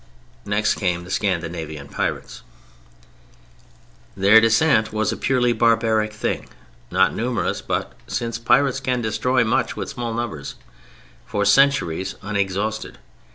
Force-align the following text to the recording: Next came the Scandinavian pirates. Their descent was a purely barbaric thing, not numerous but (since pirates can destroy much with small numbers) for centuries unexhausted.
Next 0.45 0.73
came 0.73 1.03
the 1.03 1.11
Scandinavian 1.11 1.87
pirates. 1.87 2.41
Their 4.17 4.41
descent 4.41 4.91
was 4.91 5.11
a 5.11 5.15
purely 5.15 5.53
barbaric 5.53 6.11
thing, 6.11 6.49
not 6.89 7.13
numerous 7.13 7.61
but 7.61 7.93
(since 8.07 8.39
pirates 8.39 8.79
can 8.79 9.03
destroy 9.03 9.43
much 9.43 9.75
with 9.75 9.89
small 9.89 10.15
numbers) 10.15 10.55
for 11.27 11.45
centuries 11.45 12.15
unexhausted. 12.23 12.97